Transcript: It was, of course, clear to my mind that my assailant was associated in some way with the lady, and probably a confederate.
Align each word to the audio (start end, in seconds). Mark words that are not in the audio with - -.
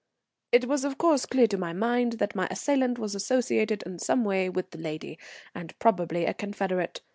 It 0.51 0.65
was, 0.65 0.83
of 0.83 0.97
course, 0.97 1.27
clear 1.27 1.45
to 1.45 1.59
my 1.59 1.73
mind 1.73 2.13
that 2.13 2.33
my 2.33 2.47
assailant 2.49 2.97
was 2.97 3.13
associated 3.13 3.83
in 3.83 3.99
some 3.99 4.23
way 4.23 4.49
with 4.49 4.71
the 4.71 4.79
lady, 4.79 5.19
and 5.53 5.77
probably 5.77 6.25
a 6.25 6.33
confederate. 6.33 7.01